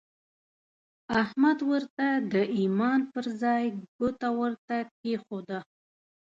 [1.21, 3.63] احمد ورته د ايمان پر ځای
[3.97, 5.59] ګوته ورته کېښوده.